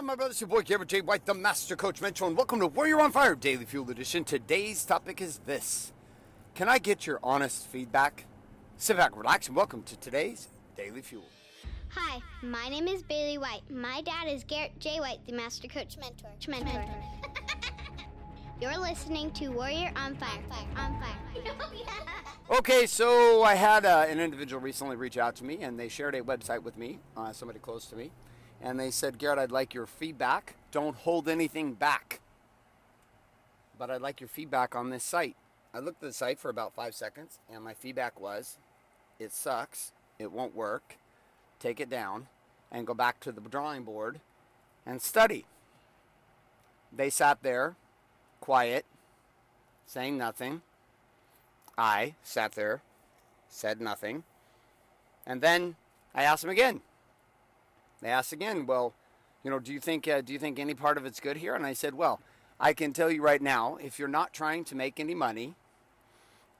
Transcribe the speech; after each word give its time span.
on, 0.00 0.06
my 0.06 0.14
brothers? 0.14 0.40
Your 0.40 0.48
boy 0.48 0.62
Garrett 0.62 0.88
J. 0.88 1.02
White, 1.02 1.26
the 1.26 1.34
Master 1.34 1.76
Coach 1.76 2.00
Mentor, 2.00 2.26
and 2.26 2.34
welcome 2.34 2.58
to 2.60 2.66
Warrior 2.66 3.02
on 3.02 3.12
Fire 3.12 3.34
Daily 3.34 3.66
Fuel 3.66 3.90
Edition. 3.90 4.24
Today's 4.24 4.82
topic 4.86 5.20
is 5.20 5.40
this 5.44 5.92
Can 6.54 6.70
I 6.70 6.78
get 6.78 7.06
your 7.06 7.20
honest 7.22 7.66
feedback? 7.66 8.24
Sit 8.78 8.96
back, 8.96 9.14
relax, 9.14 9.48
and 9.48 9.56
welcome 9.56 9.82
to 9.82 9.98
today's 9.98 10.48
Daily 10.74 11.02
Fuel. 11.02 11.26
Hi, 11.90 12.20
my 12.42 12.70
name 12.70 12.88
is 12.88 13.02
Bailey 13.02 13.36
White. 13.36 13.60
My 13.70 14.00
dad 14.00 14.28
is 14.28 14.42
Garrett 14.42 14.72
J. 14.78 15.00
White, 15.00 15.18
the 15.26 15.34
Master 15.34 15.68
Coach 15.68 15.98
Mentor. 15.98 16.30
Mentor. 16.48 16.82
You're 18.62 18.78
listening 18.78 19.30
to 19.32 19.48
Warrior 19.48 19.92
on 19.96 20.16
Fire. 20.16 20.40
Fire. 20.48 20.66
On 20.78 20.98
Fire. 20.98 21.54
Okay, 22.58 22.86
so 22.86 23.44
I 23.44 23.54
had 23.54 23.86
uh, 23.86 24.06
an 24.08 24.18
individual 24.18 24.60
recently 24.60 24.96
reach 24.96 25.16
out 25.16 25.36
to 25.36 25.44
me, 25.44 25.58
and 25.62 25.78
they 25.78 25.88
shared 25.88 26.16
a 26.16 26.22
website 26.22 26.64
with 26.64 26.76
me, 26.76 26.98
uh, 27.16 27.32
somebody 27.32 27.60
close 27.60 27.86
to 27.86 27.94
me, 27.94 28.10
and 28.60 28.78
they 28.78 28.90
said, 28.90 29.18
Garrett, 29.18 29.38
I'd 29.38 29.52
like 29.52 29.74
your 29.74 29.86
feedback. 29.86 30.54
Don't 30.70 30.96
hold 30.96 31.28
anything 31.28 31.72
back. 31.74 32.20
But 33.78 33.90
I'd 33.90 34.02
like 34.02 34.20
your 34.20 34.28
feedback 34.28 34.76
on 34.76 34.90
this 34.90 35.04
site. 35.04 35.36
I 35.72 35.78
looked 35.78 36.02
at 36.02 36.08
the 36.08 36.12
site 36.12 36.38
for 36.38 36.50
about 36.50 36.74
five 36.74 36.94
seconds, 36.94 37.38
and 37.52 37.64
my 37.64 37.74
feedback 37.74 38.20
was, 38.20 38.58
it 39.18 39.32
sucks, 39.32 39.92
it 40.18 40.32
won't 40.32 40.54
work, 40.54 40.96
take 41.58 41.80
it 41.80 41.88
down, 41.88 42.26
and 42.72 42.86
go 42.86 42.94
back 42.94 43.20
to 43.20 43.32
the 43.32 43.40
drawing 43.40 43.84
board 43.84 44.20
and 44.84 45.00
study. 45.00 45.46
They 46.92 47.08
sat 47.08 47.42
there, 47.42 47.76
quiet, 48.40 48.84
saying 49.86 50.18
nothing 50.18 50.62
I 51.78 52.14
sat 52.22 52.52
there, 52.52 52.82
said 53.48 53.80
nothing, 53.80 54.24
and 55.26 55.40
then 55.40 55.76
I 56.14 56.24
asked 56.24 56.42
them 56.42 56.50
again. 56.50 56.82
They 58.02 58.08
asked 58.08 58.32
again, 58.32 58.66
"Well, 58.66 58.94
you 59.42 59.50
know, 59.50 59.58
do 59.58 59.72
you 59.72 59.80
think 59.80 60.08
uh, 60.08 60.20
do 60.20 60.32
you 60.32 60.38
think 60.38 60.58
any 60.58 60.74
part 60.74 60.96
of 60.96 61.06
it's 61.06 61.20
good 61.20 61.38
here?" 61.38 61.54
And 61.54 61.66
I 61.66 61.72
said, 61.72 61.94
"Well, 61.94 62.20
I 62.58 62.72
can 62.72 62.92
tell 62.92 63.10
you 63.10 63.22
right 63.22 63.42
now, 63.42 63.76
if 63.82 63.98
you're 63.98 64.08
not 64.08 64.32
trying 64.32 64.64
to 64.64 64.74
make 64.74 65.00
any 65.00 65.14
money, 65.14 65.54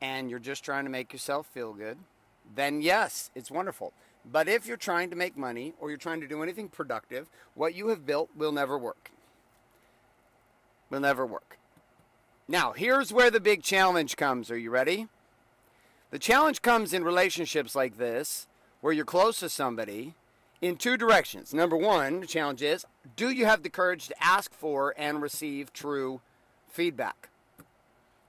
and 0.01 0.31
you're 0.31 0.39
just 0.39 0.65
trying 0.65 0.85
to 0.85 0.91
make 0.91 1.13
yourself 1.13 1.47
feel 1.47 1.73
good, 1.73 1.99
then 2.55 2.83
yes, 2.83 3.31
it's 3.35 3.51
wonderful. 3.51 3.93
But 4.31 4.49
if 4.49 4.67
you're 4.67 4.77
trying 4.77 5.11
to 5.11 5.17
make 5.17 5.37
money 5.37 5.75
or 5.81 5.89
you're 5.89 5.99
trying 5.99 6.21
to 6.21 6.29
do 6.29 6.43
anything 6.43 6.69
productive, 6.69 7.29
what 7.55 7.75
you 7.75 7.89
have 7.89 8.07
built 8.07 8.31
will 8.37 8.53
never 8.53 8.79
work. 8.79 9.11
Will 10.91 11.01
never 11.01 11.25
work. 11.25 11.59
Now, 12.49 12.73
here's 12.73 13.13
where 13.13 13.31
the 13.31 13.41
big 13.41 13.63
challenge 13.63 14.17
comes. 14.17 14.51
Are 14.51 14.59
you 14.59 14.71
ready? 14.71 15.07
The 16.11 16.19
challenge 16.19 16.63
comes 16.63 16.93
in 16.93 17.05
relationships 17.05 17.75
like 17.75 17.97
this, 17.97 18.49
where 18.81 18.93
you're 18.93 19.05
close 19.05 19.39
to 19.41 19.49
somebody, 19.49 20.15
in 20.61 20.77
two 20.77 20.97
directions. 20.97 21.55
Number 21.55 21.77
one, 21.77 22.21
the 22.21 22.27
challenge 22.27 22.63
is 22.63 22.85
do 23.17 23.31
you 23.31 23.47
have 23.47 23.63
the 23.63 23.71
courage 23.71 24.09
to 24.09 24.23
ask 24.23 24.53
for 24.53 24.95
and 24.97 25.23
receive 25.23 25.73
true 25.73 26.21
feedback? 26.69 27.29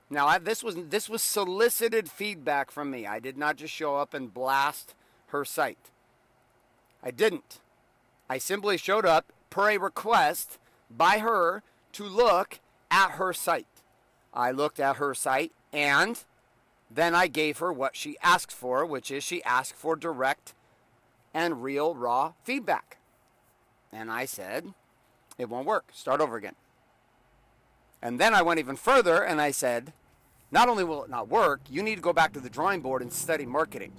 Now, 0.09 0.27
I, 0.27 0.37
this 0.39 0.63
was 0.63 0.75
this 0.75 1.09
was 1.09 1.21
solicited 1.21 2.09
feedback 2.11 2.71
from 2.71 2.91
me. 2.91 3.07
I 3.07 3.19
did 3.19 3.37
not 3.37 3.55
just 3.55 3.73
show 3.73 3.95
up 3.95 4.13
and 4.13 4.33
blast 4.33 4.93
her 5.27 5.45
site. 5.45 5.91
I 7.01 7.11
didn't. 7.11 7.59
I 8.29 8.37
simply 8.37 8.77
showed 8.77 9.05
up 9.05 9.31
per 9.49 9.69
a 9.69 9.77
request 9.77 10.57
by 10.89 11.19
her 11.19 11.63
to 11.93 12.03
look 12.03 12.59
at 12.89 13.11
her 13.11 13.33
site. 13.33 13.67
I 14.33 14.51
looked 14.51 14.79
at 14.79 14.97
her 14.97 15.13
site 15.13 15.51
and 15.73 16.23
then 16.89 17.15
I 17.15 17.27
gave 17.27 17.59
her 17.59 17.71
what 17.71 17.95
she 17.95 18.17
asked 18.21 18.51
for, 18.51 18.85
which 18.85 19.11
is 19.11 19.23
she 19.23 19.43
asked 19.43 19.75
for 19.75 19.95
direct 19.95 20.53
and 21.33 21.63
real, 21.63 21.95
raw 21.95 22.33
feedback. 22.43 22.97
And 23.91 24.11
I 24.11 24.25
said, 24.25 24.73
it 25.37 25.49
won't 25.49 25.67
work. 25.67 25.85
Start 25.93 26.21
over 26.21 26.37
again. 26.37 26.55
And 28.01 28.19
then 28.19 28.33
I 28.33 28.41
went 28.41 28.59
even 28.59 28.75
further 28.75 29.23
and 29.23 29.39
I 29.39 29.51
said, 29.51 29.93
not 30.51 30.67
only 30.67 30.83
will 30.83 31.03
it 31.03 31.09
not 31.09 31.29
work, 31.29 31.61
you 31.69 31.81
need 31.81 31.95
to 31.95 32.01
go 32.01 32.13
back 32.13 32.33
to 32.33 32.39
the 32.39 32.49
drawing 32.49 32.81
board 32.81 33.01
and 33.01 33.11
study 33.11 33.45
marketing. 33.45 33.93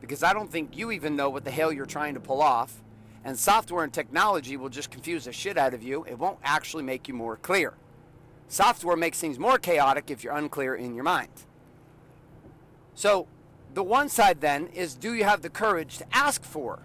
Because 0.00 0.22
I 0.22 0.32
don't 0.32 0.50
think 0.50 0.76
you 0.76 0.90
even 0.90 1.16
know 1.16 1.30
what 1.30 1.44
the 1.44 1.50
hell 1.50 1.72
you're 1.72 1.86
trying 1.86 2.14
to 2.14 2.20
pull 2.20 2.42
off. 2.42 2.82
And 3.24 3.38
software 3.38 3.84
and 3.84 3.92
technology 3.92 4.56
will 4.56 4.68
just 4.68 4.90
confuse 4.90 5.24
the 5.24 5.32
shit 5.32 5.58
out 5.58 5.74
of 5.74 5.82
you. 5.82 6.04
It 6.04 6.18
won't 6.18 6.38
actually 6.42 6.82
make 6.82 7.08
you 7.08 7.14
more 7.14 7.36
clear. 7.36 7.74
Software 8.48 8.96
makes 8.96 9.20
things 9.20 9.38
more 9.38 9.58
chaotic 9.58 10.10
if 10.10 10.24
you're 10.24 10.34
unclear 10.34 10.74
in 10.74 10.94
your 10.94 11.04
mind. 11.04 11.28
So, 12.94 13.26
the 13.74 13.82
one 13.82 14.08
side 14.08 14.40
then 14.40 14.68
is 14.68 14.94
do 14.94 15.14
you 15.14 15.24
have 15.24 15.42
the 15.42 15.50
courage 15.50 15.98
to 15.98 16.06
ask 16.12 16.42
for 16.42 16.80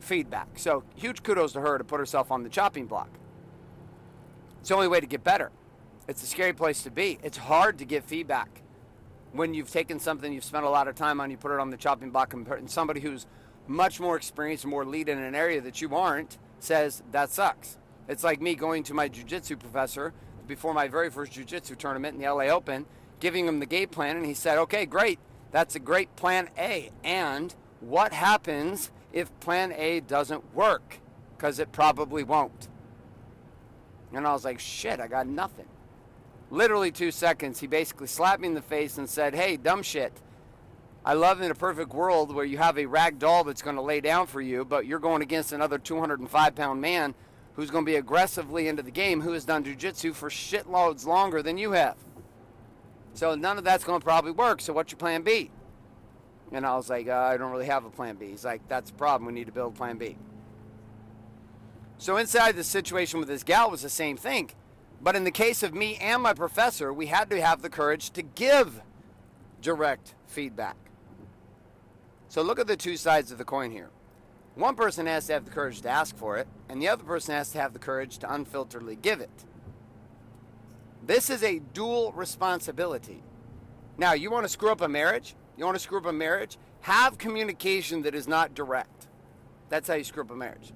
feedback? 0.00 0.58
So, 0.58 0.84
huge 0.94 1.22
kudos 1.22 1.52
to 1.52 1.60
her 1.60 1.78
to 1.78 1.84
put 1.84 2.00
herself 2.00 2.30
on 2.30 2.42
the 2.42 2.48
chopping 2.48 2.86
block. 2.86 3.10
It's 4.60 4.68
the 4.68 4.74
only 4.74 4.88
way 4.88 5.00
to 5.00 5.06
get 5.06 5.22
better. 5.22 5.50
It's 6.08 6.22
a 6.22 6.26
scary 6.26 6.52
place 6.52 6.82
to 6.82 6.90
be. 6.90 7.18
It's 7.22 7.38
hard 7.38 7.78
to 7.78 7.84
get 7.84 8.04
feedback 8.04 8.62
when 9.36 9.54
you've 9.54 9.70
taken 9.70 9.98
something 9.98 10.32
you've 10.32 10.44
spent 10.44 10.64
a 10.64 10.70
lot 10.70 10.88
of 10.88 10.94
time 10.94 11.20
on, 11.20 11.30
you 11.30 11.36
put 11.36 11.52
it 11.52 11.60
on 11.60 11.70
the 11.70 11.76
chopping 11.76 12.10
block, 12.10 12.32
and 12.32 12.70
somebody 12.70 13.00
who's 13.00 13.26
much 13.66 14.00
more 14.00 14.16
experienced 14.16 14.64
and 14.64 14.70
more 14.70 14.84
lead 14.84 15.08
in 15.08 15.18
an 15.18 15.34
area 15.34 15.60
that 15.60 15.80
you 15.80 15.94
aren't 15.94 16.38
says 16.58 17.02
that 17.12 17.30
sucks. 17.30 17.78
It's 18.08 18.24
like 18.24 18.40
me 18.40 18.54
going 18.54 18.82
to 18.84 18.94
my 18.94 19.08
jujitsu 19.08 19.58
professor 19.58 20.12
before 20.46 20.72
my 20.72 20.88
very 20.88 21.10
first 21.10 21.32
jiu-jitsu 21.32 21.74
tournament 21.74 22.14
in 22.14 22.22
the 22.22 22.32
LA 22.32 22.44
Open, 22.44 22.86
giving 23.18 23.46
him 23.46 23.58
the 23.58 23.66
game 23.66 23.88
plan, 23.88 24.16
and 24.16 24.24
he 24.24 24.34
said, 24.34 24.58
"Okay, 24.58 24.86
great, 24.86 25.18
that's 25.56 25.74
a 25.74 25.78
great 25.80 26.14
plan 26.16 26.50
A." 26.58 26.90
And 27.02 27.54
what 27.80 28.12
happens 28.12 28.90
if 29.10 29.40
plan 29.40 29.72
A 29.72 30.00
doesn't 30.00 30.54
work? 30.54 30.98
Because 31.34 31.58
it 31.58 31.72
probably 31.72 32.22
won't. 32.22 32.68
And 34.12 34.26
I 34.26 34.34
was 34.34 34.44
like, 34.44 34.60
"Shit, 34.60 35.00
I 35.00 35.08
got 35.08 35.26
nothing." 35.26 35.66
Literally 36.50 36.92
two 36.92 37.10
seconds, 37.10 37.60
he 37.60 37.66
basically 37.66 38.06
slapped 38.06 38.42
me 38.42 38.48
in 38.48 38.54
the 38.54 38.60
face 38.60 38.98
and 38.98 39.08
said, 39.08 39.34
"Hey, 39.34 39.56
dumb 39.56 39.82
shit." 39.82 40.12
I 41.06 41.14
love 41.14 41.40
in 41.40 41.50
a 41.50 41.54
perfect 41.54 41.94
world 41.94 42.34
where 42.34 42.44
you 42.44 42.58
have 42.58 42.76
a 42.76 42.84
rag 42.84 43.18
doll 43.18 43.44
that's 43.44 43.62
going 43.62 43.76
to 43.76 43.82
lay 43.82 44.02
down 44.02 44.26
for 44.26 44.42
you, 44.42 44.64
but 44.64 44.84
you're 44.84 44.98
going 44.98 45.22
against 45.22 45.52
another 45.52 45.78
205 45.78 46.54
pound 46.54 46.80
man 46.82 47.14
who's 47.54 47.70
going 47.70 47.86
to 47.86 47.90
be 47.90 47.96
aggressively 47.96 48.68
into 48.68 48.82
the 48.82 48.90
game, 48.90 49.22
who 49.22 49.32
has 49.32 49.46
done 49.46 49.64
jujitsu 49.64 50.14
for 50.14 50.28
shitloads 50.28 51.06
longer 51.06 51.42
than 51.42 51.56
you 51.56 51.72
have. 51.72 51.96
So 53.16 53.34
none 53.34 53.56
of 53.56 53.64
that's 53.64 53.82
going 53.82 53.98
to 53.98 54.04
probably 54.04 54.32
work. 54.32 54.60
So 54.60 54.74
what's 54.74 54.92
your 54.92 54.98
plan 54.98 55.22
B? 55.22 55.50
And 56.52 56.66
I 56.66 56.76
was 56.76 56.90
like, 56.90 57.08
uh, 57.08 57.16
I 57.16 57.38
don't 57.38 57.50
really 57.50 57.66
have 57.66 57.86
a 57.86 57.90
plan 57.90 58.16
B. 58.16 58.28
He's 58.28 58.44
like, 58.44 58.68
that's 58.68 58.90
the 58.90 58.96
problem. 58.96 59.26
We 59.26 59.32
need 59.32 59.46
to 59.46 59.52
build 59.52 59.74
plan 59.74 59.96
B. 59.96 60.18
So 61.96 62.18
inside 62.18 62.56
the 62.56 62.62
situation 62.62 63.18
with 63.18 63.28
this 63.28 63.42
gal 63.42 63.70
was 63.70 63.80
the 63.80 63.88
same 63.88 64.18
thing. 64.18 64.50
But 65.00 65.16
in 65.16 65.24
the 65.24 65.30
case 65.30 65.62
of 65.62 65.74
me 65.74 65.96
and 65.96 66.22
my 66.22 66.34
professor, 66.34 66.92
we 66.92 67.06
had 67.06 67.30
to 67.30 67.40
have 67.40 67.62
the 67.62 67.70
courage 67.70 68.10
to 68.10 68.22
give 68.22 68.82
direct 69.62 70.14
feedback. 70.26 70.76
So 72.28 72.42
look 72.42 72.58
at 72.58 72.66
the 72.66 72.76
two 72.76 72.98
sides 72.98 73.32
of 73.32 73.38
the 73.38 73.44
coin 73.44 73.70
here. 73.70 73.88
One 74.56 74.74
person 74.74 75.06
has 75.06 75.26
to 75.28 75.32
have 75.32 75.46
the 75.46 75.50
courage 75.50 75.80
to 75.82 75.88
ask 75.88 76.16
for 76.16 76.36
it, 76.36 76.48
and 76.68 76.82
the 76.82 76.88
other 76.88 77.04
person 77.04 77.34
has 77.34 77.50
to 77.52 77.60
have 77.60 77.72
the 77.72 77.78
courage 77.78 78.18
to 78.18 78.26
unfilteredly 78.26 79.00
give 79.00 79.20
it. 79.20 79.44
This 81.06 81.30
is 81.30 81.42
a 81.44 81.60
dual 81.60 82.12
responsibility. 82.12 83.22
Now, 83.96 84.12
you 84.12 84.30
want 84.30 84.44
to 84.44 84.48
screw 84.48 84.70
up 84.70 84.80
a 84.80 84.88
marriage? 84.88 85.36
You 85.56 85.64
want 85.64 85.76
to 85.76 85.82
screw 85.82 85.98
up 85.98 86.06
a 86.06 86.12
marriage? 86.12 86.58
Have 86.80 87.16
communication 87.16 88.02
that 88.02 88.14
is 88.14 88.26
not 88.26 88.54
direct. 88.54 89.06
That's 89.68 89.88
how 89.88 89.94
you 89.94 90.04
screw 90.04 90.24
up 90.24 90.30
a 90.30 90.36
marriage. 90.36 90.72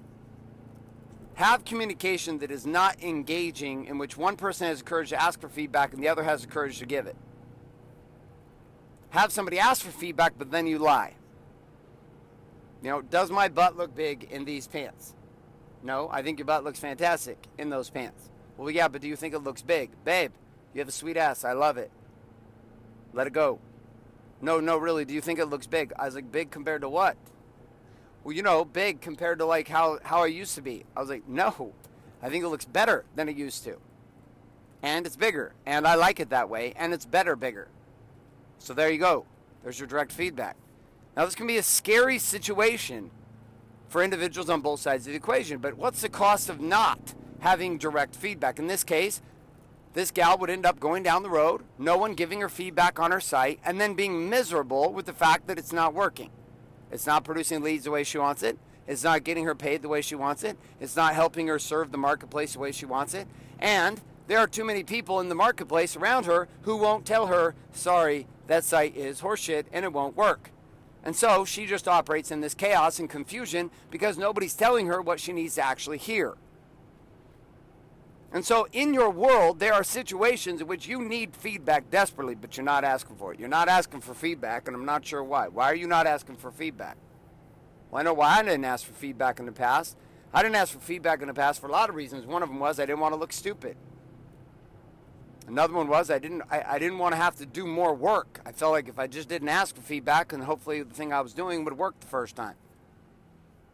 Have 1.35 1.65
communication 1.65 2.39
that 2.39 2.51
is 2.51 2.65
not 2.65 3.01
engaging, 3.03 3.85
in 3.85 3.97
which 3.97 4.17
one 4.17 4.35
person 4.37 4.67
has 4.67 4.79
the 4.79 4.85
courage 4.85 5.09
to 5.09 5.21
ask 5.21 5.39
for 5.39 5.49
feedback 5.49 5.93
and 5.93 6.01
the 6.01 6.07
other 6.07 6.23
has 6.23 6.41
the 6.41 6.47
courage 6.47 6.79
to 6.79 6.85
give 6.85 7.07
it. 7.07 7.15
Have 9.09 9.31
somebody 9.31 9.59
ask 9.59 9.83
for 9.83 9.91
feedback, 9.91 10.33
but 10.37 10.51
then 10.51 10.65
you 10.65 10.79
lie. 10.79 11.13
You 12.81 12.89
know, 12.89 13.01
does 13.01 13.29
my 13.31 13.49
butt 13.49 13.77
look 13.77 13.93
big 13.93 14.29
in 14.31 14.45
these 14.45 14.67
pants? 14.67 15.13
No, 15.83 16.09
I 16.11 16.21
think 16.21 16.39
your 16.39 16.45
butt 16.45 16.63
looks 16.63 16.79
fantastic 16.79 17.37
in 17.57 17.69
those 17.69 17.89
pants. 17.89 18.30
Well, 18.61 18.69
yeah, 18.69 18.89
but 18.89 19.01
do 19.01 19.07
you 19.07 19.15
think 19.15 19.33
it 19.33 19.39
looks 19.39 19.63
big? 19.63 19.89
Babe, 20.05 20.31
you 20.71 20.79
have 20.81 20.87
a 20.87 20.91
sweet 20.91 21.17
ass. 21.17 21.43
I 21.43 21.53
love 21.53 21.77
it. 21.79 21.89
Let 23.11 23.25
it 23.25 23.33
go. 23.33 23.57
No, 24.39 24.59
no, 24.59 24.77
really, 24.77 25.03
do 25.03 25.15
you 25.15 25.21
think 25.21 25.39
it 25.39 25.47
looks 25.47 25.65
big? 25.65 25.91
I 25.97 26.05
was 26.05 26.13
like, 26.13 26.31
big 26.31 26.51
compared 26.51 26.81
to 26.81 26.89
what? 26.89 27.17
Well, 28.23 28.35
you 28.35 28.43
know, 28.43 28.63
big 28.63 29.01
compared 29.01 29.39
to 29.39 29.45
like 29.45 29.67
how, 29.67 29.97
how 30.03 30.21
I 30.21 30.27
used 30.27 30.53
to 30.55 30.61
be. 30.61 30.85
I 30.95 30.99
was 30.99 31.09
like, 31.09 31.27
no, 31.27 31.73
I 32.21 32.29
think 32.29 32.43
it 32.43 32.49
looks 32.49 32.65
better 32.65 33.03
than 33.15 33.27
it 33.29 33.35
used 33.35 33.63
to. 33.63 33.77
And 34.83 35.07
it's 35.07 35.15
bigger. 35.15 35.53
And 35.65 35.87
I 35.87 35.95
like 35.95 36.19
it 36.19 36.29
that 36.29 36.47
way. 36.47 36.73
And 36.75 36.93
it's 36.93 37.07
better 37.07 37.35
bigger. 37.35 37.67
So 38.59 38.75
there 38.75 38.91
you 38.91 38.99
go. 38.99 39.25
There's 39.63 39.79
your 39.79 39.87
direct 39.87 40.11
feedback. 40.11 40.55
Now, 41.17 41.25
this 41.25 41.33
can 41.33 41.47
be 41.47 41.57
a 41.57 41.63
scary 41.63 42.19
situation 42.19 43.09
for 43.87 44.03
individuals 44.03 44.51
on 44.51 44.61
both 44.61 44.81
sides 44.81 45.07
of 45.07 45.13
the 45.13 45.17
equation, 45.17 45.57
but 45.57 45.77
what's 45.77 46.01
the 46.01 46.09
cost 46.09 46.47
of 46.47 46.61
not 46.61 47.15
having 47.41 47.77
direct 47.77 48.15
feedback? 48.15 48.57
In 48.57 48.67
this 48.67 48.83
case, 48.83 49.21
this 49.93 50.09
gal 50.09 50.37
would 50.37 50.49
end 50.49 50.65
up 50.65 50.79
going 50.79 51.03
down 51.03 51.21
the 51.21 51.29
road, 51.29 51.63
no 51.77 51.97
one 51.97 52.13
giving 52.13 52.39
her 52.39 52.49
feedback 52.49 52.99
on 52.99 53.11
her 53.11 53.19
site, 53.19 53.59
and 53.65 53.79
then 53.79 53.93
being 53.93 54.29
miserable 54.29 54.93
with 54.93 55.05
the 55.05 55.13
fact 55.13 55.47
that 55.47 55.59
it's 55.59 55.73
not 55.73 55.93
working. 55.93 56.29
It's 56.91 57.05
not 57.05 57.23
producing 57.23 57.61
leads 57.61 57.83
the 57.83 57.91
way 57.91 58.03
she 58.03 58.17
wants 58.17 58.41
it. 58.41 58.57
It's 58.87 59.03
not 59.03 59.23
getting 59.23 59.45
her 59.45 59.55
paid 59.55 59.81
the 59.81 59.89
way 59.89 60.01
she 60.01 60.15
wants 60.15 60.43
it. 60.43 60.57
It's 60.79 60.95
not 60.95 61.13
helping 61.13 61.47
her 61.47 61.59
serve 61.59 61.91
the 61.91 61.97
marketplace 61.97 62.53
the 62.53 62.59
way 62.59 62.71
she 62.71 62.85
wants 62.85 63.13
it. 63.13 63.27
And 63.59 64.01
there 64.27 64.39
are 64.39 64.47
too 64.47 64.63
many 64.63 64.83
people 64.83 65.19
in 65.19 65.29
the 65.29 65.35
marketplace 65.35 65.95
around 65.95 66.25
her 66.25 66.47
who 66.61 66.77
won't 66.77 67.05
tell 67.05 67.27
her, 67.27 67.53
sorry, 67.73 68.27
that 68.47 68.63
site 68.63 68.95
is 68.95 69.21
horseshit 69.21 69.65
and 69.71 69.85
it 69.85 69.93
won't 69.93 70.17
work. 70.17 70.51
And 71.03 71.15
so 71.15 71.45
she 71.45 71.65
just 71.65 71.87
operates 71.87 72.31
in 72.31 72.41
this 72.41 72.53
chaos 72.53 72.99
and 72.99 73.09
confusion 73.09 73.71
because 73.89 74.17
nobody's 74.17 74.53
telling 74.53 74.87
her 74.87 75.01
what 75.01 75.19
she 75.19 75.33
needs 75.33 75.55
to 75.55 75.65
actually 75.65 75.97
hear. 75.97 76.35
And 78.33 78.45
so, 78.45 78.67
in 78.71 78.93
your 78.93 79.09
world, 79.09 79.59
there 79.59 79.73
are 79.73 79.83
situations 79.83 80.61
in 80.61 80.67
which 80.67 80.87
you 80.87 81.03
need 81.03 81.35
feedback 81.35 81.89
desperately, 81.89 82.33
but 82.33 82.55
you're 82.55 82.63
not 82.63 82.85
asking 82.85 83.17
for 83.17 83.33
it. 83.33 83.39
You're 83.39 83.49
not 83.49 83.67
asking 83.67 84.01
for 84.01 84.13
feedback, 84.13 84.67
and 84.67 84.75
I'm 84.75 84.85
not 84.85 85.05
sure 85.05 85.21
why. 85.21 85.49
Why 85.49 85.65
are 85.65 85.75
you 85.75 85.87
not 85.87 86.07
asking 86.07 86.37
for 86.37 86.49
feedback? 86.49 86.95
Well, 87.89 87.99
I 87.99 88.03
know 88.03 88.13
why 88.13 88.37
I 88.37 88.43
didn't 88.43 88.63
ask 88.63 88.85
for 88.85 88.93
feedback 88.93 89.39
in 89.39 89.45
the 89.45 89.51
past. 89.51 89.97
I 90.33 90.41
didn't 90.41 90.55
ask 90.55 90.71
for 90.73 90.79
feedback 90.79 91.21
in 91.21 91.27
the 91.27 91.33
past 91.33 91.59
for 91.59 91.67
a 91.67 91.71
lot 91.71 91.89
of 91.89 91.95
reasons. 91.95 92.25
One 92.25 92.41
of 92.41 92.47
them 92.47 92.59
was 92.59 92.79
I 92.79 92.85
didn't 92.85 93.01
want 93.01 93.13
to 93.13 93.19
look 93.19 93.33
stupid. 93.33 93.75
Another 95.45 95.73
one 95.73 95.89
was 95.89 96.09
I 96.09 96.17
didn't 96.17 96.43
I, 96.49 96.63
I 96.65 96.79
didn't 96.79 96.99
want 96.99 97.11
to 97.13 97.17
have 97.17 97.35
to 97.37 97.45
do 97.45 97.67
more 97.67 97.93
work. 97.93 98.39
I 98.45 98.53
felt 98.53 98.71
like 98.71 98.87
if 98.87 98.97
I 98.97 99.07
just 99.07 99.27
didn't 99.27 99.49
ask 99.49 99.75
for 99.75 99.81
feedback, 99.81 100.31
and 100.31 100.43
hopefully 100.43 100.83
the 100.83 100.93
thing 100.93 101.11
I 101.11 101.19
was 101.19 101.33
doing 101.33 101.65
would 101.65 101.77
work 101.77 101.99
the 101.99 102.07
first 102.07 102.37
time. 102.37 102.55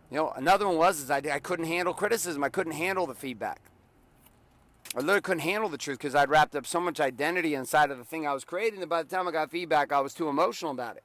You 0.09 0.17
know, 0.17 0.33
another 0.35 0.67
one 0.67 0.77
was 0.77 0.99
is 0.99 1.11
I, 1.11 1.17
I 1.17 1.37
couldn't 1.37 1.65
handle 1.65 1.93
criticism. 1.93 2.43
I 2.43 2.49
couldn't 2.49 2.73
handle 2.73 3.05
the 3.05 3.13
feedback. 3.13 3.59
I 4.97 5.01
literally 5.01 5.21
couldn't 5.21 5.41
handle 5.41 5.69
the 5.69 5.77
truth 5.77 5.99
because 5.99 6.15
I'd 6.15 6.31
wrapped 6.31 6.55
up 6.55 6.65
so 6.65 6.81
much 6.81 6.99
identity 6.99 7.53
inside 7.53 7.91
of 7.91 7.99
the 7.99 8.03
thing 8.03 8.25
I 8.25 8.33
was 8.33 8.43
creating 8.43 8.79
that 8.79 8.89
by 8.89 9.03
the 9.03 9.15
time 9.15 9.27
I 9.27 9.31
got 9.31 9.51
feedback, 9.51 9.91
I 9.91 9.99
was 9.99 10.15
too 10.15 10.27
emotional 10.27 10.71
about 10.71 10.97
it. 10.97 11.03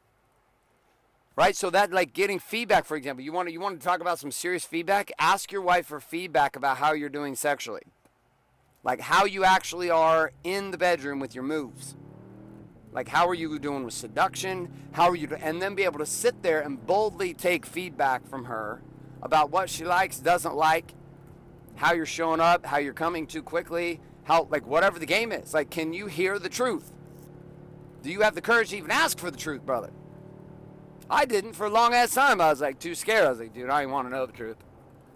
Right? 1.36 1.54
So 1.54 1.68
that 1.68 1.92
like 1.92 2.14
getting 2.14 2.38
feedback, 2.38 2.86
for 2.86 2.96
example, 2.96 3.22
you 3.22 3.32
want 3.32 3.48
to 3.48 3.52
you 3.52 3.60
want 3.60 3.78
to 3.78 3.84
talk 3.84 4.00
about 4.00 4.18
some 4.18 4.30
serious 4.30 4.64
feedback? 4.64 5.12
Ask 5.18 5.52
your 5.52 5.60
wife 5.60 5.86
for 5.86 6.00
feedback 6.00 6.56
about 6.56 6.78
how 6.78 6.94
you're 6.94 7.10
doing 7.10 7.34
sexually. 7.34 7.82
Like 8.82 9.02
how 9.02 9.26
you 9.26 9.44
actually 9.44 9.90
are 9.90 10.32
in 10.42 10.70
the 10.70 10.78
bedroom 10.78 11.20
with 11.20 11.34
your 11.34 11.44
moves. 11.44 11.94
Like 12.92 13.08
how 13.08 13.28
are 13.28 13.34
you 13.34 13.58
doing 13.58 13.84
with 13.84 13.94
seduction? 13.94 14.72
How 14.92 15.10
are 15.10 15.16
you 15.16 15.26
do- 15.26 15.36
and 15.36 15.60
then 15.60 15.74
be 15.74 15.84
able 15.84 15.98
to 15.98 16.06
sit 16.06 16.42
there 16.42 16.62
and 16.62 16.86
boldly 16.86 17.34
take 17.34 17.66
feedback 17.66 18.26
from 18.26 18.46
her 18.46 18.80
about 19.20 19.50
what 19.50 19.68
she 19.68 19.84
likes, 19.84 20.18
doesn't 20.18 20.54
like, 20.54 20.94
how 21.82 21.92
you're 21.92 22.06
showing 22.06 22.38
up, 22.38 22.64
how 22.64 22.78
you're 22.78 22.92
coming 22.92 23.26
too 23.26 23.42
quickly, 23.42 24.00
how 24.22 24.46
like 24.52 24.64
whatever 24.64 25.00
the 25.00 25.06
game 25.06 25.32
is. 25.32 25.52
Like 25.52 25.68
can 25.68 25.92
you 25.92 26.06
hear 26.06 26.38
the 26.38 26.48
truth? 26.48 26.92
Do 28.04 28.10
you 28.10 28.20
have 28.20 28.36
the 28.36 28.40
courage 28.40 28.70
to 28.70 28.76
even 28.76 28.92
ask 28.92 29.18
for 29.18 29.32
the 29.32 29.36
truth, 29.36 29.66
brother? 29.66 29.90
I 31.10 31.24
didn't 31.24 31.54
for 31.54 31.66
a 31.66 31.70
long 31.70 31.92
ass 31.92 32.14
time. 32.14 32.40
I 32.40 32.50
was 32.50 32.60
like 32.60 32.78
too 32.78 32.94
scared. 32.94 33.26
I 33.26 33.30
was 33.30 33.40
like, 33.40 33.52
dude, 33.52 33.68
I 33.68 33.80
didn't 33.80 33.92
want 33.92 34.06
to 34.06 34.14
know 34.14 34.26
the 34.26 34.32
truth. 34.32 34.58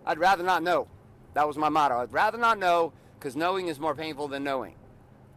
I'd 0.04 0.18
rather 0.18 0.42
not 0.42 0.64
know. 0.64 0.88
That 1.34 1.46
was 1.46 1.56
my 1.56 1.68
motto. 1.68 1.98
I'd 1.98 2.12
rather 2.12 2.36
not 2.36 2.58
know 2.58 2.92
because 3.16 3.36
knowing 3.36 3.68
is 3.68 3.78
more 3.78 3.94
painful 3.94 4.26
than 4.26 4.42
knowing. 4.42 4.74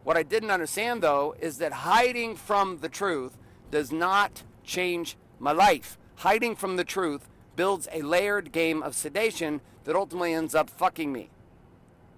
What 0.02 0.16
I 0.16 0.24
didn't 0.24 0.50
understand 0.50 1.00
though 1.00 1.36
is 1.38 1.58
that 1.58 1.72
hiding 1.72 2.34
from 2.34 2.78
the 2.78 2.88
truth 2.88 3.38
does 3.70 3.92
not 3.92 4.42
change 4.64 5.16
my 5.38 5.52
life. 5.52 5.96
Hiding 6.16 6.56
from 6.56 6.74
the 6.74 6.84
truth 6.84 7.28
builds 7.60 7.88
a 7.92 8.00
layered 8.00 8.52
game 8.52 8.82
of 8.82 8.94
sedation 8.94 9.60
that 9.84 9.94
ultimately 9.94 10.32
ends 10.32 10.54
up 10.54 10.70
fucking 10.70 11.12
me, 11.12 11.28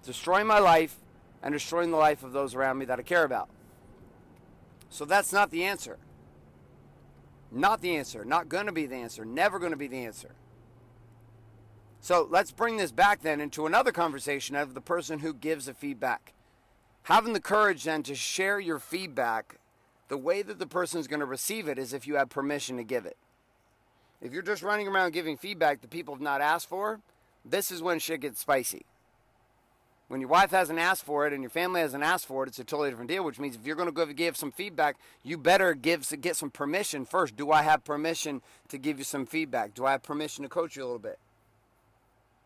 destroying 0.01 0.47
my 0.47 0.57
life 0.57 0.95
and 1.41 1.51
destroying 1.51 1.91
the 1.91 1.97
life 1.97 2.23
of 2.23 2.31
those 2.31 2.55
around 2.55 2.77
me 2.77 2.85
that 2.85 2.97
I 2.97 3.01
care 3.01 3.25
about. 3.25 3.49
So 4.89 5.03
that's 5.03 5.33
not 5.33 5.51
the 5.51 5.65
answer. 5.65 5.97
Not 7.51 7.81
the 7.81 7.93
answer. 7.93 8.23
Not 8.23 8.47
going 8.47 8.67
to 8.67 8.71
be 8.71 8.85
the 8.85 8.95
answer. 8.95 9.25
Never 9.25 9.59
going 9.59 9.73
to 9.73 9.77
be 9.77 9.87
the 9.87 10.05
answer. 10.05 10.33
So 11.99 12.25
let's 12.31 12.51
bring 12.53 12.77
this 12.77 12.93
back 12.93 13.21
then 13.21 13.41
into 13.41 13.65
another 13.65 13.91
conversation 13.91 14.55
of 14.55 14.73
the 14.73 14.79
person 14.79 15.19
who 15.19 15.33
gives 15.33 15.67
a 15.67 15.73
feedback. 15.73 16.31
Having 17.03 17.33
the 17.33 17.41
courage 17.41 17.83
then 17.83 18.01
to 18.03 18.15
share 18.15 18.61
your 18.61 18.79
feedback, 18.79 19.59
the 20.07 20.15
way 20.17 20.41
that 20.41 20.59
the 20.59 20.67
person 20.67 21.01
is 21.01 21.07
going 21.09 21.19
to 21.19 21.25
receive 21.25 21.67
it 21.67 21.77
is 21.77 21.91
if 21.91 22.07
you 22.07 22.15
have 22.15 22.29
permission 22.29 22.77
to 22.77 22.85
give 22.85 23.05
it. 23.05 23.17
If 24.23 24.31
you're 24.31 24.41
just 24.41 24.63
running 24.63 24.87
around 24.87 25.11
giving 25.11 25.35
feedback 25.35 25.81
that 25.81 25.89
people 25.89 26.15
have 26.15 26.21
not 26.21 26.39
asked 26.39 26.69
for, 26.69 27.01
this 27.43 27.71
is 27.71 27.81
when 27.81 27.99
shit 27.99 28.21
gets 28.21 28.39
spicy. 28.39 28.85
When 30.07 30.21
your 30.21 30.29
wife 30.29 30.51
hasn't 30.51 30.79
asked 30.79 31.03
for 31.03 31.27
it 31.27 31.33
and 31.33 31.43
your 31.43 31.49
family 31.49 31.81
hasn't 31.81 32.03
asked 32.03 32.25
for 32.25 32.43
it, 32.43 32.47
it's 32.47 32.59
a 32.59 32.63
totally 32.63 32.89
different 32.89 33.09
deal. 33.09 33.25
Which 33.25 33.39
means 33.39 33.55
if 33.55 33.65
you're 33.65 33.75
going 33.75 33.87
to 33.87 33.91
go 33.91 34.05
give 34.05 34.37
some 34.37 34.51
feedback, 34.51 34.95
you 35.23 35.37
better 35.37 35.73
give 35.73 36.07
get 36.21 36.37
some 36.37 36.51
permission 36.51 37.03
first. 37.05 37.35
Do 37.35 37.51
I 37.51 37.63
have 37.63 37.83
permission 37.83 38.41
to 38.69 38.77
give 38.77 38.97
you 38.97 39.03
some 39.03 39.25
feedback? 39.25 39.73
Do 39.73 39.85
I 39.85 39.91
have 39.91 40.03
permission 40.03 40.43
to 40.43 40.49
coach 40.49 40.77
you 40.77 40.83
a 40.83 40.85
little 40.85 40.99
bit? 40.99 41.19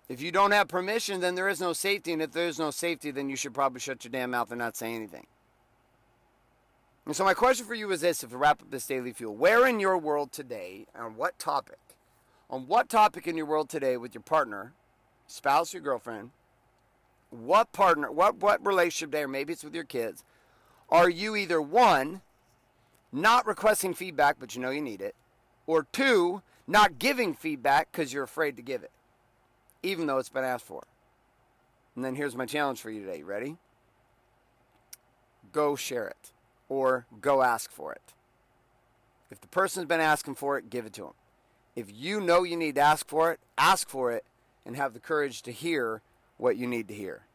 If 0.10 0.22
you 0.22 0.32
don't 0.32 0.52
have 0.52 0.70
permission, 0.70 1.20
then 1.20 1.36
there 1.36 1.50
is 1.50 1.60
no 1.60 1.74
safety, 1.74 2.14
and 2.14 2.22
if 2.22 2.32
there 2.32 2.48
is 2.48 2.58
no 2.58 2.72
safety, 2.72 3.12
then 3.12 3.30
you 3.30 3.36
should 3.36 3.54
probably 3.54 3.82
shut 3.82 4.04
your 4.06 4.12
damn 4.12 4.32
mouth 4.32 4.50
and 4.52 4.60
not 4.60 4.78
say 4.78 4.96
anything. 4.96 5.28
And 7.08 7.16
so 7.16 7.24
my 7.24 7.34
question 7.34 7.66
for 7.66 7.74
you 7.74 7.90
is 7.92 8.02
this: 8.02 8.22
If 8.22 8.32
we 8.32 8.38
wrap 8.38 8.62
up 8.62 8.70
this 8.70 8.86
daily 8.86 9.14
fuel, 9.14 9.34
where 9.34 9.66
in 9.66 9.80
your 9.80 9.98
world 9.98 10.34
today, 10.34 10.88
on 10.94 11.16
what 11.16 11.40
topic, 11.40 11.80
on 12.50 12.68
what 12.68 12.90
topic 12.90 13.26
in 13.26 13.38
your 13.38 13.46
world 13.46 13.70
today 13.70 13.96
with 13.96 14.14
your 14.14 14.22
partner, 14.22 14.74
spouse, 15.26 15.74
or 15.74 15.80
girlfriend? 15.80 16.32
what 17.30 17.72
partner, 17.72 18.12
what 18.12 18.38
what 18.38 18.66
relationship 18.66 19.12
there, 19.12 19.28
maybe 19.28 19.54
it's 19.54 19.64
with 19.64 19.74
your 19.76 19.86
kids, 19.86 20.26
are 20.90 21.10
you 21.10 21.36
either 21.36 21.62
one, 21.62 22.22
not 23.12 23.46
requesting 23.46 23.94
feedback 23.94 24.38
but 24.38 24.54
you 24.54 24.62
know 24.62 24.70
you 24.70 24.82
need 24.82 25.02
it, 25.02 25.16
or 25.66 25.88
two, 25.92 26.42
not 26.68 27.00
giving 27.00 27.34
feedback 27.34 27.90
because 27.92 28.12
you're 28.12 28.24
afraid 28.24 28.58
to 28.58 28.62
give 28.62 28.84
it, 28.84 28.92
even 29.82 30.08
though 30.08 30.18
it's 30.18 30.30
been 30.30 30.44
asked 30.44 30.66
for. 30.66 30.84
And 31.96 32.04
then 32.04 32.16
here's 32.16 32.36
my 32.36 32.46
challenge 32.46 32.82
for 32.82 32.92
you 32.92 33.06
today. 33.06 33.24
Ready? 33.24 33.58
Go 35.54 35.76
share 35.78 36.08
it 36.08 36.34
or 36.70 37.06
go 37.22 37.42
ask 37.42 37.72
for 37.72 37.94
it. 37.94 38.14
If 39.30 39.42
the 39.42 39.48
person's 39.48 39.86
been 39.86 40.00
asking 40.00 40.36
for 40.36 40.58
it, 40.58 40.70
give 40.70 40.86
it 40.86 40.94
to 40.94 41.02
them. 41.02 41.14
If 41.76 41.88
you 41.94 42.20
know 42.20 42.44
you 42.44 42.56
need 42.58 42.76
to 42.76 42.82
ask 42.82 43.08
for 43.08 43.32
it, 43.32 43.40
ask 43.58 43.90
for 43.90 44.12
it 44.12 44.26
and 44.66 44.76
have 44.76 44.94
the 44.94 45.00
courage 45.00 45.42
to 45.44 45.52
hear 45.52 46.02
what 46.38 46.58
you 46.58 46.68
need 46.68 46.88
to 46.88 46.94
hear. 46.94 47.27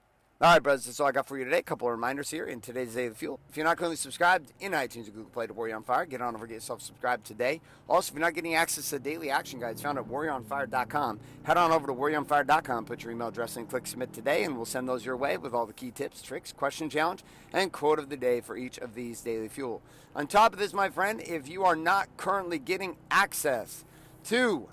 All 0.42 0.48
right, 0.48 0.60
brothers, 0.60 0.86
that's 0.86 0.98
all 0.98 1.06
I 1.06 1.12
got 1.12 1.28
for 1.28 1.38
you 1.38 1.44
today. 1.44 1.58
A 1.58 1.62
couple 1.62 1.86
of 1.86 1.92
reminders 1.92 2.28
here 2.28 2.46
in 2.46 2.60
today's 2.60 2.96
Day 2.96 3.06
of 3.06 3.12
the 3.12 3.18
Fuel. 3.20 3.38
If 3.48 3.56
you're 3.56 3.64
not 3.64 3.76
currently 3.76 3.94
subscribed 3.94 4.52
in 4.58 4.72
iTunes 4.72 5.06
or 5.06 5.12
Google 5.12 5.30
Play 5.30 5.46
to 5.46 5.52
Warrior 5.52 5.76
on 5.76 5.84
Fire, 5.84 6.04
get 6.04 6.20
on 6.20 6.34
over 6.34 6.48
get 6.48 6.54
yourself 6.54 6.82
subscribed 6.82 7.24
today. 7.24 7.60
Also, 7.88 8.10
if 8.10 8.14
you're 8.16 8.26
not 8.26 8.34
getting 8.34 8.56
access 8.56 8.90
to 8.90 8.98
daily 8.98 9.30
action 9.30 9.60
guides 9.60 9.80
found 9.80 9.98
at 9.98 10.04
warrioronfire.com, 10.04 11.20
head 11.44 11.56
on 11.56 11.70
over 11.70 11.86
to 11.86 11.92
warrioronfire.com, 11.92 12.86
put 12.86 13.04
your 13.04 13.12
email 13.12 13.28
address 13.28 13.56
in, 13.56 13.66
click 13.66 13.86
submit 13.86 14.12
today, 14.12 14.42
and 14.42 14.56
we'll 14.56 14.64
send 14.64 14.88
those 14.88 15.06
your 15.06 15.16
way 15.16 15.36
with 15.36 15.54
all 15.54 15.64
the 15.64 15.72
key 15.72 15.92
tips, 15.92 16.20
tricks, 16.20 16.52
question 16.52 16.90
challenge, 16.90 17.22
and 17.52 17.70
quote 17.70 18.00
of 18.00 18.08
the 18.08 18.16
day 18.16 18.40
for 18.40 18.56
each 18.56 18.78
of 18.78 18.96
these 18.96 19.20
daily 19.20 19.46
fuel. 19.46 19.80
On 20.16 20.26
top 20.26 20.54
of 20.54 20.58
this, 20.58 20.72
my 20.72 20.90
friend, 20.90 21.20
if 21.20 21.48
you 21.48 21.62
are 21.62 21.76
not 21.76 22.08
currently 22.16 22.58
getting 22.58 22.96
access 23.12 23.84
to 24.24 24.68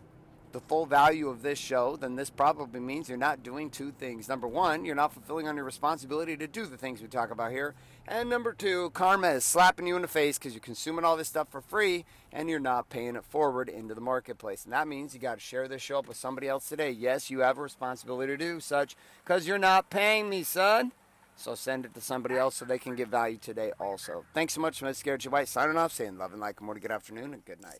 the 0.51 0.59
full 0.59 0.85
value 0.85 1.29
of 1.29 1.41
this 1.41 1.59
show, 1.59 1.95
then 1.95 2.15
this 2.15 2.29
probably 2.29 2.79
means 2.79 3.07
you're 3.07 3.17
not 3.17 3.43
doing 3.43 3.69
two 3.69 3.91
things. 3.91 4.27
Number 4.27 4.47
one, 4.47 4.85
you're 4.85 4.95
not 4.95 5.13
fulfilling 5.13 5.47
on 5.47 5.55
your 5.55 5.65
responsibility 5.65 6.35
to 6.37 6.47
do 6.47 6.65
the 6.65 6.77
things 6.77 7.01
we 7.01 7.07
talk 7.07 7.31
about 7.31 7.51
here. 7.51 7.75
And 8.07 8.29
number 8.29 8.53
two, 8.53 8.89
karma 8.91 9.29
is 9.29 9.45
slapping 9.45 9.87
you 9.87 9.95
in 9.95 10.01
the 10.01 10.07
face 10.07 10.37
because 10.37 10.53
you're 10.53 10.61
consuming 10.61 11.05
all 11.05 11.15
this 11.15 11.27
stuff 11.27 11.49
for 11.49 11.61
free 11.61 12.05
and 12.31 12.49
you're 12.49 12.59
not 12.59 12.89
paying 12.89 13.15
it 13.15 13.23
forward 13.23 13.69
into 13.69 13.93
the 13.93 14.01
marketplace. 14.01 14.63
And 14.63 14.73
that 14.73 14.87
means 14.87 15.13
you 15.13 15.19
got 15.19 15.35
to 15.35 15.39
share 15.39 15.67
this 15.67 15.81
show 15.81 15.99
up 15.99 16.07
with 16.07 16.17
somebody 16.17 16.47
else 16.47 16.67
today. 16.67 16.91
Yes, 16.91 17.29
you 17.29 17.39
have 17.39 17.57
a 17.57 17.61
responsibility 17.61 18.33
to 18.33 18.37
do 18.37 18.59
such 18.59 18.95
because 19.23 19.47
you're 19.47 19.57
not 19.57 19.89
paying 19.89 20.29
me, 20.29 20.43
son. 20.43 20.91
So 21.35 21.55
send 21.55 21.85
it 21.85 21.93
to 21.93 22.01
somebody 22.01 22.35
else 22.35 22.55
so 22.55 22.65
they 22.65 22.79
can 22.79 22.95
get 22.95 23.07
value 23.07 23.37
today 23.37 23.71
also. 23.79 24.25
Thanks 24.33 24.55
so 24.55 24.61
much, 24.61 24.81
Miss 24.81 25.01
Garrett 25.01 25.21
J. 25.21 25.29
White. 25.29 25.47
Signing 25.47 25.77
off, 25.77 25.93
saying 25.93 26.17
love 26.17 26.33
and 26.33 26.41
like 26.41 26.61
more 26.61 26.75
good 26.75 26.91
afternoon 26.91 27.33
and 27.33 27.45
good 27.45 27.61
night. 27.61 27.79